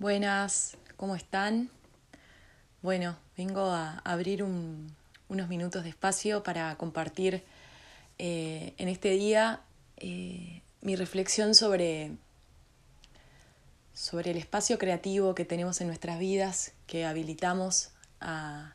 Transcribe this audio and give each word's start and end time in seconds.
Buenas, 0.00 0.78
¿cómo 0.96 1.14
están? 1.14 1.68
Bueno, 2.80 3.18
vengo 3.36 3.66
a 3.66 3.98
abrir 3.98 4.42
unos 4.42 5.48
minutos 5.50 5.82
de 5.82 5.90
espacio 5.90 6.42
para 6.42 6.74
compartir 6.76 7.44
eh, 8.18 8.72
en 8.78 8.88
este 8.88 9.10
día 9.10 9.60
eh, 9.98 10.62
mi 10.80 10.96
reflexión 10.96 11.54
sobre, 11.54 12.12
sobre 13.92 14.30
el 14.30 14.38
espacio 14.38 14.78
creativo 14.78 15.34
que 15.34 15.44
tenemos 15.44 15.82
en 15.82 15.88
nuestras 15.88 16.18
vidas, 16.18 16.72
que 16.86 17.04
habilitamos 17.04 17.90
a, 18.22 18.72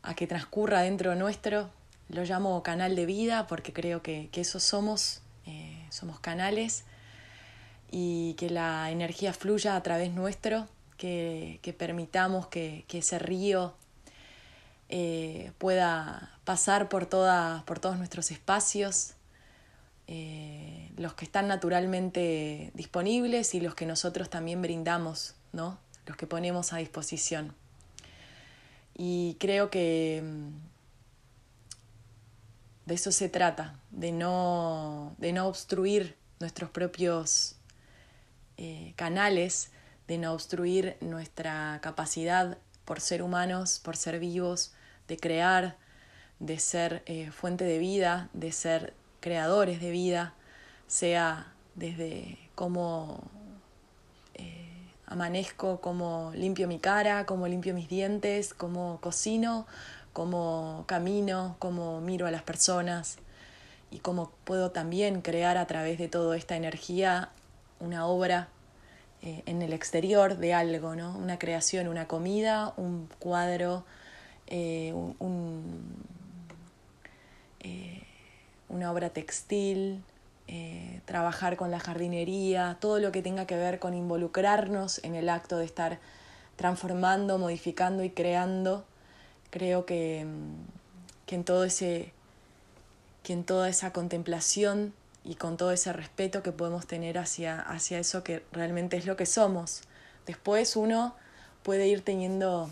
a 0.00 0.14
que 0.14 0.26
transcurra 0.26 0.80
dentro 0.80 1.14
nuestro. 1.16 1.68
Lo 2.08 2.24
llamo 2.24 2.62
canal 2.62 2.96
de 2.96 3.04
vida 3.04 3.46
porque 3.46 3.74
creo 3.74 4.00
que, 4.00 4.30
que 4.32 4.40
eso 4.40 4.58
somos, 4.58 5.20
eh, 5.44 5.86
somos 5.90 6.18
canales 6.18 6.86
y 7.92 8.34
que 8.34 8.48
la 8.48 8.90
energía 8.90 9.34
fluya 9.34 9.76
a 9.76 9.82
través 9.82 10.12
nuestro, 10.12 10.66
que, 10.96 11.74
permitamos 11.78 12.46
que, 12.46 12.86
ese 12.90 13.18
río 13.18 13.74
eh, 14.88 15.52
pueda 15.58 16.38
pasar 16.44 16.88
por, 16.88 17.08
por 17.08 17.78
todos 17.80 17.98
nuestros 17.98 18.30
espacios, 18.30 19.12
eh, 20.06 20.90
los 20.96 21.12
que 21.12 21.26
están 21.26 21.48
naturalmente 21.48 22.70
disponibles 22.74 23.54
y 23.54 23.60
los 23.60 23.74
que 23.74 23.84
nosotros 23.84 24.30
también 24.30 24.62
brindamos, 24.62 25.34
¿no? 25.52 25.78
los 26.06 26.16
que 26.16 26.26
ponemos 26.26 26.72
a 26.72 26.78
disposición. 26.78 27.54
Y 28.94 29.36
creo 29.38 29.68
que 29.70 30.22
mm, 30.24 30.48
de 32.86 32.94
eso 32.94 33.12
se 33.12 33.28
trata, 33.28 33.78
de 33.90 34.12
no, 34.12 35.14
de 35.18 35.34
no 35.34 35.46
obstruir 35.46 36.16
nuestros 36.40 36.70
propios 36.70 37.56
eh, 38.64 38.92
canales 38.94 39.72
de 40.06 40.18
no 40.18 40.32
obstruir 40.32 40.96
nuestra 41.00 41.80
capacidad 41.82 42.58
por 42.84 43.00
ser 43.00 43.20
humanos, 43.20 43.80
por 43.82 43.96
ser 43.96 44.20
vivos, 44.20 44.72
de 45.08 45.16
crear, 45.16 45.76
de 46.38 46.60
ser 46.60 47.02
eh, 47.06 47.32
fuente 47.32 47.64
de 47.64 47.78
vida, 47.78 48.28
de 48.34 48.52
ser 48.52 48.94
creadores 49.18 49.80
de 49.80 49.90
vida, 49.90 50.34
sea 50.86 51.52
desde 51.74 52.38
cómo 52.54 53.24
eh, 54.34 54.92
amanezco, 55.06 55.80
cómo 55.80 56.30
limpio 56.32 56.68
mi 56.68 56.78
cara, 56.78 57.26
cómo 57.26 57.48
limpio 57.48 57.74
mis 57.74 57.88
dientes, 57.88 58.54
cómo 58.54 59.00
cocino, 59.00 59.66
cómo 60.12 60.84
camino, 60.86 61.56
cómo 61.58 62.00
miro 62.00 62.28
a 62.28 62.30
las 62.30 62.44
personas 62.44 63.18
y 63.90 63.98
cómo 63.98 64.30
puedo 64.44 64.70
también 64.70 65.20
crear 65.20 65.56
a 65.56 65.66
través 65.66 65.98
de 65.98 66.06
toda 66.06 66.36
esta 66.36 66.54
energía 66.54 67.32
una 67.82 68.06
obra 68.06 68.48
eh, 69.22 69.42
en 69.46 69.60
el 69.60 69.72
exterior 69.72 70.38
de 70.38 70.54
algo, 70.54 70.94
¿no? 70.96 71.16
Una 71.16 71.38
creación, 71.38 71.88
una 71.88 72.06
comida, 72.06 72.72
un 72.76 73.08
cuadro, 73.18 73.84
eh, 74.46 74.94
eh, 77.60 78.02
una 78.68 78.90
obra 78.90 79.10
textil, 79.10 80.02
trabajar 81.06 81.56
con 81.56 81.70
la 81.70 81.80
jardinería, 81.80 82.76
todo 82.78 82.98
lo 82.98 83.10
que 83.10 83.22
tenga 83.22 83.46
que 83.46 83.56
ver 83.56 83.78
con 83.78 83.94
involucrarnos 83.94 85.02
en 85.02 85.14
el 85.14 85.30
acto 85.30 85.56
de 85.56 85.64
estar 85.64 85.98
transformando, 86.56 87.38
modificando 87.38 88.04
y 88.04 88.10
creando. 88.10 88.84
Creo 89.48 89.86
que, 89.86 90.26
que 91.24 91.36
en 91.36 91.44
todo 91.44 91.64
ese 91.64 92.12
que 93.22 93.32
en 93.32 93.44
toda 93.44 93.68
esa 93.68 93.92
contemplación 93.92 94.92
y 95.24 95.36
con 95.36 95.56
todo 95.56 95.72
ese 95.72 95.92
respeto 95.92 96.42
que 96.42 96.52
podemos 96.52 96.86
tener 96.86 97.18
hacia, 97.18 97.60
hacia 97.60 97.98
eso 97.98 98.24
que 98.24 98.44
realmente 98.52 98.96
es 98.96 99.06
lo 99.06 99.16
que 99.16 99.26
somos. 99.26 99.82
Después 100.26 100.76
uno 100.76 101.14
puede 101.62 101.88
ir 101.88 102.02
teniendo 102.02 102.70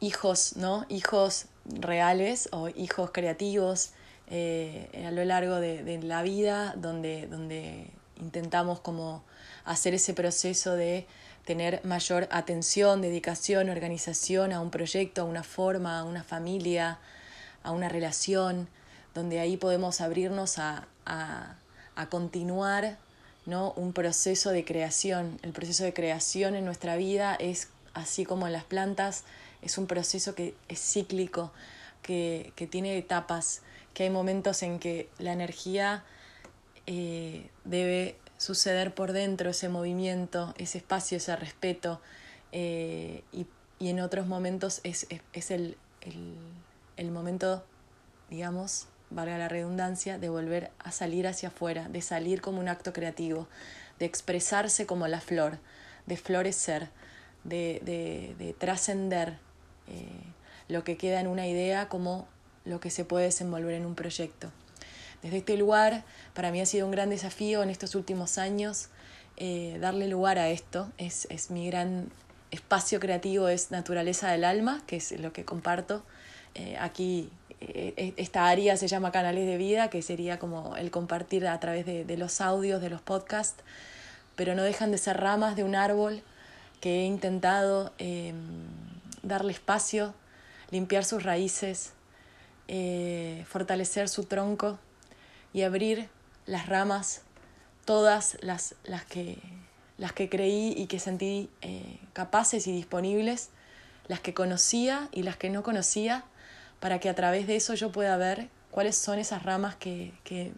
hijos, 0.00 0.56
¿no? 0.56 0.84
Hijos 0.88 1.46
reales 1.64 2.48
o 2.52 2.68
hijos 2.68 3.10
creativos 3.12 3.90
eh, 4.28 5.04
a 5.06 5.10
lo 5.12 5.24
largo 5.24 5.56
de, 5.56 6.00
la 6.02 6.22
vida, 6.22 6.74
donde, 6.76 7.26
donde 7.28 7.90
intentamos 8.20 8.80
como 8.80 9.22
hacer 9.64 9.94
ese 9.94 10.14
proceso 10.14 10.74
de 10.74 11.06
tener 11.44 11.84
mayor 11.84 12.26
atención, 12.32 13.00
dedicación, 13.00 13.68
organización 13.68 14.52
a 14.52 14.60
un 14.60 14.70
proyecto, 14.70 15.22
a 15.22 15.24
una 15.24 15.44
forma, 15.44 16.00
a 16.00 16.04
una 16.04 16.24
familia, 16.24 16.98
a 17.62 17.70
una 17.70 17.88
relación, 17.88 18.68
donde 19.16 19.40
ahí 19.40 19.56
podemos 19.56 20.02
abrirnos 20.02 20.58
a, 20.58 20.86
a, 21.06 21.56
continuar 22.10 22.98
¿no? 23.46 23.72
un 23.72 23.94
proceso 23.94 24.50
de 24.50 24.64
creación. 24.64 25.40
El 25.42 25.52
proceso 25.52 25.84
de 25.84 25.94
creación 25.94 26.54
en 26.54 26.66
nuestra 26.66 26.96
vida 26.96 27.34
es, 27.34 27.68
así 27.94 28.26
como 28.26 28.46
en 28.46 28.52
las 28.52 28.64
plantas, 28.64 29.24
es 29.62 29.78
un 29.78 29.86
proceso 29.86 30.34
que 30.34 30.54
es 30.68 30.78
cíclico, 30.78 31.50
que, 32.02 32.52
tiene 32.70 32.98
etapas, 32.98 33.62
que 33.94 34.02
hay 34.02 34.10
momentos 34.10 34.62
en 34.62 34.78
que 34.78 35.08
la 35.18 35.32
energía 35.32 36.04
eh, 36.86 37.48
debe 37.64 38.18
suceder 38.36 38.94
por 38.94 39.12
dentro, 39.12 39.48
ese 39.48 39.70
movimiento, 39.70 40.54
ese 40.58 40.76
espacio, 40.76 41.16
ese 41.16 41.34
respeto, 41.36 42.02
eh, 42.52 43.24
y, 43.32 43.46
en 43.80 44.00
otros 44.00 44.26
momentos 44.26 44.80
es, 44.84 45.06
el, 45.50 45.76
el 46.96 47.10
momento, 47.10 47.62
digamos, 48.30 48.88
valga 49.10 49.38
la 49.38 49.48
redundancia, 49.48 50.18
de 50.18 50.28
volver 50.28 50.70
a 50.78 50.92
salir 50.92 51.26
hacia 51.26 51.48
afuera, 51.48 51.88
de 51.88 52.02
salir 52.02 52.40
como 52.40 52.60
un 52.60 52.68
acto 52.68 52.92
creativo, 52.92 53.48
de 53.98 54.06
expresarse 54.06 54.86
como 54.86 55.08
la 55.08 55.20
flor, 55.20 55.58
de 56.06 56.16
florecer, 56.16 56.88
de, 57.44 57.80
de, 58.38 58.54
trascender 58.58 59.38
eh, 59.86 60.08
lo 60.68 60.82
que 60.84 60.96
queda 60.96 61.20
en 61.20 61.28
una 61.28 61.46
idea 61.46 61.88
como 61.88 62.26
lo 62.64 62.80
que 62.80 62.90
se 62.90 63.04
puede 63.04 63.26
desenvolver 63.26 63.74
en 63.74 63.86
un 63.86 63.94
proyecto. 63.94 64.50
Desde 65.22 65.38
este 65.38 65.56
lugar, 65.56 66.04
para 66.34 66.50
mí 66.50 66.60
ha 66.60 66.66
sido 66.66 66.86
un 66.86 66.92
gran 66.92 67.10
desafío 67.10 67.62
en 67.62 67.70
estos 67.70 67.94
últimos 67.94 68.38
años 68.38 68.88
eh, 69.36 69.78
darle 69.80 70.08
lugar 70.08 70.38
a 70.38 70.48
esto. 70.48 70.90
Es, 70.98 71.26
es 71.30 71.50
mi 71.50 71.68
gran 71.68 72.10
espacio 72.50 73.00
creativo, 73.00 73.48
es 73.48 73.70
naturaleza 73.70 74.30
del 74.30 74.44
alma, 74.44 74.82
que 74.86 74.96
es 74.96 75.12
lo 75.12 75.32
que 75.32 75.44
comparto 75.44 76.04
eh, 76.54 76.76
aquí 76.80 77.30
esta 77.60 78.48
área 78.48 78.76
se 78.76 78.88
llama 78.88 79.12
canales 79.12 79.46
de 79.46 79.56
vida, 79.56 79.88
que 79.88 80.02
sería 80.02 80.38
como 80.38 80.76
el 80.76 80.90
compartir 80.90 81.46
a 81.46 81.58
través 81.58 81.86
de, 81.86 82.16
los 82.16 82.40
audios, 82.40 82.80
de 82.82 82.90
los 82.90 83.00
podcasts, 83.00 83.62
pero 84.34 84.54
no 84.54 84.62
dejan 84.62 84.90
de 84.90 84.98
ser 84.98 85.18
ramas 85.18 85.56
de 85.56 85.64
un 85.64 85.74
árbol 85.74 86.22
que 86.80 87.00
he 87.00 87.04
intentado 87.06 87.92
em, 87.98 88.36
darle 89.22 89.52
espacio, 89.52 90.14
limpiar 90.70 91.04
sus 91.04 91.22
raíces, 91.22 91.92
eh, 92.68 93.44
fortalecer 93.48 94.08
su 94.08 94.24
tronco 94.24 94.78
y 95.52 95.62
abrir 95.62 96.08
las 96.44 96.68
ramas, 96.68 97.22
todas 97.86 98.36
las, 98.42 98.74
las, 98.84 99.04
que, 99.04 99.38
las 99.96 100.12
que 100.12 100.28
creí 100.28 100.74
y 100.76 100.86
que 100.86 100.98
sentí 100.98 101.48
eh, 101.62 101.98
capaces 102.12 102.66
y 102.66 102.72
disponibles, 102.72 103.48
las 104.08 104.20
que 104.20 104.34
conocía 104.34 105.08
y 105.12 105.22
las 105.22 105.36
que 105.36 105.48
no 105.48 105.62
conocía 105.62 106.24
para 106.80 106.98
que 106.98 107.08
a 107.08 107.14
través 107.14 107.46
de 107.46 107.56
eso 107.56 107.74
yo 107.74 107.92
pueda 107.92 108.16
ver 108.16 108.48
cuáles 108.70 108.96
son 108.96 109.18
esas 109.18 109.42
ramas 109.42 109.76
que, 109.76 110.12
que 110.24 110.52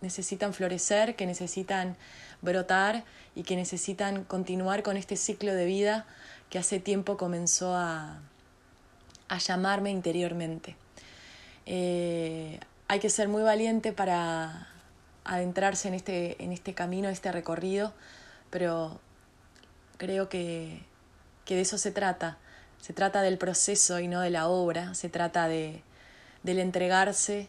necesitan 0.00 0.52
florecer, 0.54 1.16
que 1.16 1.26
necesitan 1.26 1.96
brotar 2.42 3.04
y 3.34 3.42
que 3.42 3.56
necesitan 3.56 4.24
continuar 4.24 4.82
con 4.82 4.96
este 4.96 5.16
ciclo 5.16 5.54
de 5.54 5.64
vida 5.64 6.06
que 6.50 6.58
hace 6.58 6.78
tiempo 6.78 7.16
comenzó 7.16 7.74
a, 7.74 8.20
a 9.28 9.38
llamarme 9.38 9.90
interiormente. 9.90 10.76
Eh, 11.66 12.60
hay 12.88 13.00
que 13.00 13.10
ser 13.10 13.28
muy 13.28 13.42
valiente 13.42 13.92
para 13.92 14.68
adentrarse 15.24 15.88
en 15.88 15.94
este, 15.94 16.42
en 16.42 16.52
este 16.52 16.74
camino, 16.74 17.08
este 17.08 17.32
recorrido, 17.32 17.94
pero 18.50 19.00
creo 19.96 20.28
que, 20.28 20.82
que 21.44 21.56
de 21.56 21.62
eso 21.62 21.78
se 21.78 21.90
trata, 21.90 22.38
se 22.84 22.92
trata 22.92 23.22
del 23.22 23.38
proceso 23.38 23.98
y 23.98 24.08
no 24.08 24.20
de 24.20 24.28
la 24.28 24.46
obra, 24.46 24.92
se 24.92 25.08
trata 25.08 25.48
de, 25.48 25.82
del 26.42 26.58
entregarse 26.58 27.48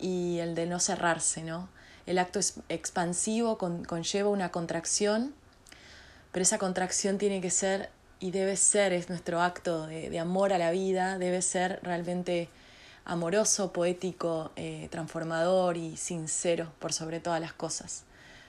y 0.00 0.40
el 0.40 0.56
de 0.56 0.66
no 0.66 0.80
cerrarse, 0.80 1.44
¿no? 1.44 1.68
El 2.04 2.18
acto 2.18 2.40
expansivo 2.68 3.58
conlleva 3.58 4.28
una 4.28 4.50
contracción, 4.50 5.36
pero 6.32 6.42
esa 6.42 6.58
contracción 6.58 7.16
tiene 7.18 7.40
que 7.40 7.50
ser 7.50 7.90
y 8.18 8.32
debe 8.32 8.56
ser, 8.56 8.92
es 8.92 9.08
nuestro 9.08 9.40
acto 9.40 9.86
de, 9.86 10.18
amor 10.18 10.52
a 10.52 10.58
la 10.58 10.72
vida, 10.72 11.16
debe 11.16 11.40
ser 11.40 11.78
realmente 11.84 12.48
amoroso, 13.04 13.72
poético, 13.72 14.50
eh, 14.56 14.88
transformador 14.90 15.76
y 15.76 15.96
sincero 15.96 16.72
por 16.80 16.92
sobre 16.92 17.20
todas 17.20 17.40
las 17.40 17.52
cosas 17.52 18.02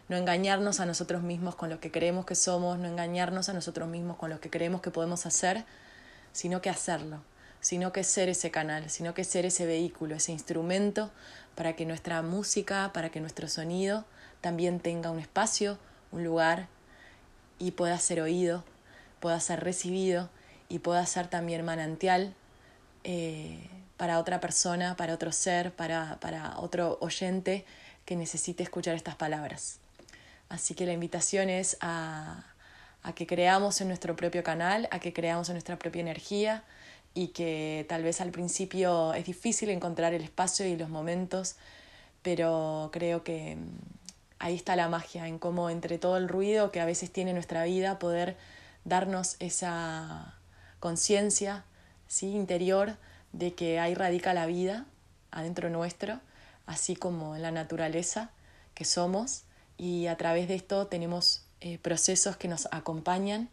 no 0.10 0.18
engañarnos 0.18 0.80
a 0.80 0.86
nosotros 0.86 1.22
mismos 1.22 1.56
con 1.56 1.70
lo 1.70 1.80
que 1.80 1.92
creemos 1.92 2.26
que 2.26 2.36
somos, 2.36 2.78
no 2.80 2.88
engañarnos 2.88 3.48
a 3.48 3.54
nosotros 3.54 3.88
mismos 3.88 4.18
con 4.18 4.32
lo 4.32 4.42
que 4.42 4.50
creemos 4.50 4.82
que 4.82 4.92
podemos 4.92 5.26
hacer, 5.26 5.66
sino 6.34 6.62
que 6.62 6.70
hacerlo, 6.70 7.22
sino 7.62 7.94
que 7.94 8.04
ser 8.04 8.28
ese 8.28 8.50
canal, 8.50 8.90
sino 8.90 9.14
que 9.14 9.24
ser 9.24 9.46
ese 9.46 9.68
vehículo, 9.68 10.16
ese 10.16 10.32
instrumento 10.32 11.12
para 11.56 11.76
que 11.76 11.86
nuestra 11.86 12.22
música, 12.24 12.92
para 12.92 13.10
que 13.10 13.22
nuestro 13.22 13.48
sonido 13.48 14.04
también 14.42 14.80
tenga 14.80 15.12
un 15.12 15.20
espacio, 15.20 15.78
un 16.12 16.24
lugar 16.24 16.68
y 17.60 17.72
pueda 17.72 17.98
ser 18.00 18.22
oído, 18.22 18.64
pueda 19.20 19.40
ser 19.40 19.64
recibido 19.64 20.30
y 20.70 20.80
pueda 20.80 21.06
ser 21.06 21.28
también 21.28 21.64
manantial 21.64 22.34
eh, 23.04 23.70
para 23.98 24.18
otra 24.18 24.40
persona, 24.40 24.96
para 24.96 25.14
otro 25.14 25.32
ser, 25.32 25.72
para, 25.72 26.20
para 26.20 26.58
otro 26.60 26.98
oyente 27.02 27.66
que 28.06 28.16
necesite 28.16 28.64
escuchar 28.64 28.96
estas 28.96 29.16
palabras. 29.16 29.79
Así 30.50 30.74
que 30.74 30.86
la 30.86 30.94
invitación 30.94 31.50
es 31.50 31.78
a, 31.82 32.44
a 33.04 33.14
que 33.14 33.28
creamos 33.28 33.82
en 33.82 33.88
nuestro 33.88 34.16
propio 34.16 34.44
canal, 34.44 34.88
a 34.92 35.00
que 35.00 35.14
creamos 35.14 35.50
en 35.50 35.56
nuestra 35.56 35.78
propia 35.78 36.02
energía 36.02 36.64
y 37.14 37.30
que 37.30 37.86
tal 37.90 38.04
vez 38.04 38.22
al 38.22 38.32
principio 38.32 39.14
es 39.14 39.26
difícil 39.26 39.70
encontrar 39.70 40.14
el 40.14 40.24
espacio 40.24 40.66
y 40.66 40.76
los 40.76 40.90
momentos, 40.90 41.56
pero 42.22 42.90
creo 42.92 43.24
que 43.24 43.56
mm, 43.56 43.68
ahí 44.40 44.56
está 44.56 44.76
la 44.76 44.90
magia, 44.90 45.28
en 45.28 45.40
cómo 45.40 45.70
entre 45.70 45.98
todo 45.98 46.18
el 46.18 46.28
ruido 46.28 46.72
que 46.72 46.80
a 46.80 46.86
veces 46.86 47.12
tiene 47.12 47.34
nuestra 47.34 47.64
vida, 47.64 48.00
poder 48.00 48.38
darnos 48.86 49.36
esa 49.40 50.36
conciencia 50.80 51.64
¿sí? 52.08 52.28
interior 52.28 52.98
de 53.34 53.54
que 53.54 53.80
ahí 53.80 53.94
radica 53.94 54.34
la 54.34 54.46
vida 54.46 54.86
adentro 55.32 55.70
nuestro, 55.70 56.20
así 56.66 56.96
como 56.96 57.36
en 57.36 57.42
la 57.42 57.52
naturaleza 57.52 58.32
que 58.74 58.86
somos, 58.86 59.44
y 59.80 60.08
a 60.08 60.18
través 60.18 60.50
de 60.50 60.56
esto 60.56 60.88
tenemos 60.88 61.46
eh, 61.62 61.80
procesos 61.80 62.36
que 62.36 62.50
nos 62.50 62.68
acompañan 62.72 63.50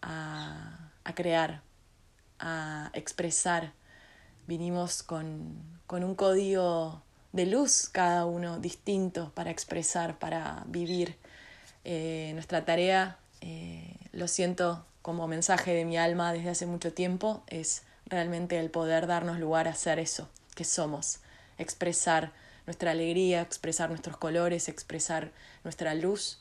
a, 0.00 0.92
a, 1.02 1.14
crear, 1.14 1.62
a 2.38 2.90
expresar. 2.94 3.72
Vinimos 4.46 5.02
con, 5.02 5.60
con 5.88 6.04
un 6.04 6.14
código 6.14 7.02
de 7.32 7.46
luz 7.46 7.88
cada 7.90 8.24
uno 8.24 8.60
distinto 8.60 9.32
para 9.34 9.50
expresar, 9.50 10.18
para 10.20 10.62
vivir. 10.68 11.16
Eh, 11.84 12.30
nuestra 12.34 12.64
tarea, 12.64 13.18
eh, 13.40 13.96
lo 14.12 14.28
siento 14.28 14.86
como 15.02 15.26
mensaje 15.26 15.74
de 15.74 15.84
mi 15.84 15.96
alma 15.96 16.32
desde 16.32 16.50
hace 16.50 16.66
mucho 16.66 16.92
tiempo, 16.92 17.42
es 17.48 17.82
realmente 18.06 18.60
el 18.60 18.70
poder 18.70 19.08
darnos 19.08 19.40
lugar 19.40 19.66
a 19.66 19.72
hacer 19.72 19.98
eso 19.98 20.28
que 20.54 20.64
somos, 20.64 21.18
expresar 21.58 22.32
nuestra 22.68 22.90
alegría, 22.90 23.40
expresar 23.40 23.88
nuestros 23.88 24.18
colores, 24.18 24.68
expresar 24.68 25.32
nuestra 25.64 25.94
luz 25.94 26.38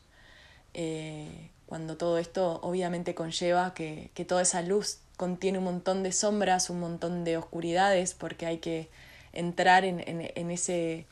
eh, 0.73 1.51
cuando 1.67 1.95
todo 1.95 2.17
esto 2.17 2.59
obviamente 2.63 3.15
conlleva 3.15 3.73
que, 3.73 4.11
toda 4.27 4.41
esa 4.41 4.61
luz 4.61 4.99
contiene 5.15 5.57
un 5.57 5.63
montón 5.63 6.03
de 6.03 6.11
sombras, 6.11 6.69
un 6.69 6.81
montón 6.81 7.23
de 7.23 7.37
oscuridades, 7.37 8.13
porque 8.13 8.45
hay 8.45 8.57
que 8.57 8.89
entrar 9.31 9.85
en, 9.85 10.51
ese 10.51 11.05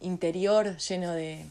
interior 0.00 0.78
lleno 0.78 1.12
de, 1.12 1.44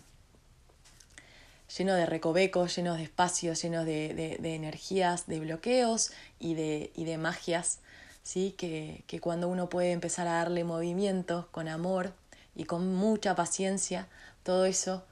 lleno 1.78 1.94
de 1.94 2.08
recovecos, 2.08 2.76
llenos 2.76 2.98
de 2.98 3.04
espacios, 3.04 3.62
llenos 3.62 3.86
de, 3.86 4.40
energías, 4.44 5.28
de 5.28 5.42
bloqueos 5.42 6.12
y 6.40 6.56
de, 6.56 6.92
y 6.96 7.06
de 7.06 7.20
magias, 7.20 7.82
¿sí? 8.24 8.56
Que, 8.58 9.04
que, 9.06 9.20
cuando 9.20 9.48
uno 9.48 9.70
puede 9.70 9.92
empezar 9.92 10.28
a 10.28 10.34
darle 10.34 10.64
movimiento 10.64 11.48
con 11.52 11.68
amor 11.68 12.14
y 12.62 12.64
con 12.64 12.94
mucha 12.94 13.34
paciencia, 13.34 14.08
todo 14.44 14.66
eso 14.66 15.04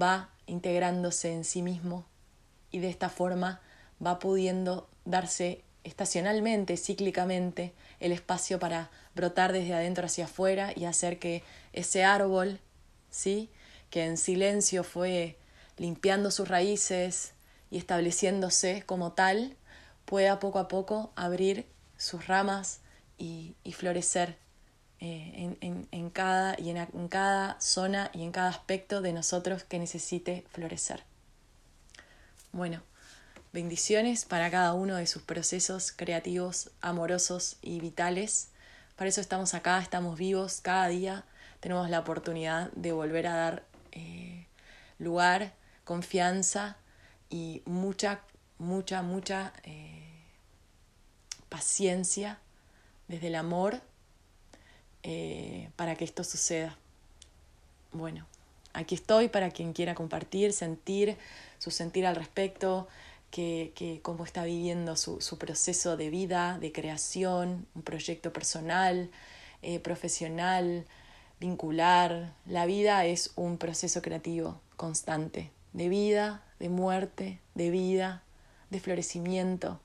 va 0.00 0.30
integrándose 0.46 1.30
en 1.30 1.44
sí 1.44 1.60
mismo 1.60 2.06
y 2.70 2.78
de 2.78 2.88
esta 2.88 3.10
forma 3.10 3.60
va 4.02 4.18
pudiendo 4.18 4.88
darse 5.04 5.62
estacionalmente, 5.84 6.78
cíclicamente, 6.78 7.74
el 7.98 8.12
espacio 8.12 8.58
para 8.58 8.90
brotar 9.14 9.52
desde 9.52 9.74
adentro 9.74 10.06
hacia 10.06 10.24
afuera 10.24 10.72
y 10.74 10.86
hacer 10.86 11.18
que 11.18 11.44
ese 11.74 12.02
árbol, 12.02 12.60
¿sí? 13.10 13.50
que 13.90 14.06
en 14.06 14.16
silencio 14.16 14.82
fue 14.82 15.36
limpiando 15.76 16.30
sus 16.30 16.48
raíces 16.48 17.34
y 17.70 17.76
estableciéndose 17.76 18.84
como 18.86 19.12
tal, 19.12 19.54
pueda 20.06 20.38
poco 20.38 20.58
a 20.58 20.68
poco 20.68 21.12
abrir 21.14 21.66
sus 21.98 22.26
ramas 22.26 22.80
y, 23.18 23.54
y 23.64 23.72
florecer 23.72 24.38
eh, 25.02 25.56
en, 25.92 26.10
cada, 26.10 26.60
y 26.60 26.68
en, 26.68 27.08
cada 27.08 27.58
zona 27.58 28.10
y 28.12 28.22
en 28.22 28.32
cada 28.32 28.50
aspecto 28.50 29.00
de 29.00 29.14
nosotros 29.14 29.64
que 29.64 29.78
necesite 29.78 30.44
florecer. 30.50 31.04
Bueno, 32.52 32.82
bendiciones 33.54 34.26
para 34.26 34.50
cada 34.50 34.74
uno 34.74 34.96
de 34.96 35.06
sus 35.06 35.22
procesos 35.22 35.92
creativos, 35.92 36.70
amorosos 36.82 37.56
y 37.62 37.80
vitales. 37.80 38.48
Para 38.96 39.08
eso 39.08 39.22
estamos 39.22 39.54
acá, 39.54 39.80
estamos 39.80 40.18
vivos 40.18 40.60
cada 40.60 40.88
día, 40.88 41.24
tenemos 41.60 41.88
la 41.88 42.00
oportunidad 42.00 42.70
de 42.72 42.92
volver 42.92 43.26
a 43.26 43.36
dar 43.36 43.64
eh, 43.92 44.46
lugar, 44.98 45.54
confianza 45.84 46.76
y 47.30 47.62
mucha, 47.64 48.20
mucha, 48.58 49.00
mucha 49.00 49.54
eh, 49.62 50.26
paciencia 51.48 52.38
desde 53.08 53.28
el 53.28 53.36
amor 53.36 53.80
eh, 55.02 55.70
para 55.76 55.94
que 55.96 56.04
esto 56.04 56.24
suceda. 56.24 56.76
Bueno, 57.92 58.26
aquí 58.72 58.94
estoy 58.94 59.28
para 59.28 59.50
quien 59.50 59.72
quiera 59.72 59.94
compartir, 59.94 60.52
sentir 60.52 61.16
su 61.58 61.70
sentir 61.70 62.06
al 62.06 62.16
respecto, 62.16 62.88
que, 63.30 63.72
que 63.74 64.00
cómo 64.02 64.24
está 64.24 64.44
viviendo 64.44 64.96
su, 64.96 65.20
su, 65.20 65.38
proceso 65.38 65.96
de 65.96 66.10
vida, 66.10 66.58
de 66.58 66.72
creación, 66.72 67.66
un 67.74 67.82
proyecto 67.82 68.32
personal, 68.32 69.10
eh, 69.62 69.78
profesional, 69.78 70.84
vincular. 71.38 72.34
La 72.46 72.66
vida 72.66 73.04
es 73.06 73.32
un 73.36 73.56
proceso 73.58 74.02
creativo 74.02 74.60
constante, 74.76 75.50
de 75.72 75.88
vida, 75.88 76.42
de 76.58 76.68
muerte, 76.68 77.38
de 77.54 77.70
vida, 77.70 78.22
de 78.70 78.80
florecimiento, 78.80 79.80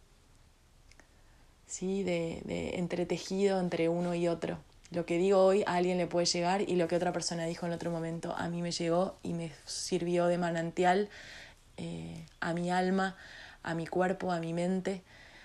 ¿sí? 1.67 2.03
de, 2.03 2.41
de 2.45 2.79
entretejido 2.79 3.59
entre 3.59 3.89
uno 3.89 4.15
y 4.15 4.27
otro. 4.27 4.57
Lo 4.95 5.05
que 5.05 5.17
digo 5.17 5.43
hoy 5.43 5.61
a 5.67 5.75
alguien 5.75 5.97
le 5.97 6.07
puede 6.07 6.25
llegar 6.25 6.61
y 6.61 6.77
lo 6.77 6.87
que 6.87 6.95
otra 6.95 7.11
persona 7.11 7.43
dijo 7.43 7.65
en 7.65 7.73
otro 7.73 7.91
momento 7.91 8.33
a 8.37 8.47
mí 8.47 8.61
me 8.61 8.71
llegó 8.71 9.17
y 9.23 9.33
me 9.33 9.51
sirvió 9.65 10.27
de 10.27 10.37
manantial 10.37 11.09
eh, 11.75 12.25
a 12.39 12.53
mi 12.53 12.71
alma, 12.71 13.17
a 13.61 13.73
mi 13.73 13.87
cuerpo, 13.87 14.31
a 14.31 14.39
mi 14.39 14.53
mente, 14.53 15.03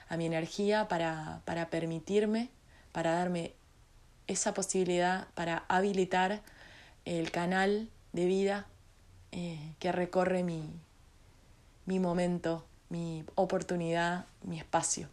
a 0.09 0.17
mi 0.17 0.27
energía 0.27 0.87
para, 0.87 1.41
para 1.47 1.69
permitirme, 1.69 2.49
para 2.93 3.15
darme 3.15 3.53
esa 4.29 4.55
posibilidad, 4.55 5.27
para 5.35 5.65
habilitar 5.67 6.43
el 7.05 7.33
canal 7.33 7.91
de 8.13 8.27
vida 8.27 8.67
eh, 9.33 9.59
que 9.81 9.91
recorre 9.91 10.45
mi, 10.45 10.63
mi 11.87 11.99
momento, 11.99 12.65
mi 12.89 13.25
oportunidad, 13.35 14.27
mi 14.45 14.61
espacio. 14.61 15.09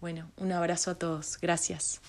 Bueno, 0.00 0.30
un 0.36 0.52
abrazo 0.52 0.92
a 0.92 0.94
todos. 0.94 1.40
Gracias. 1.40 2.00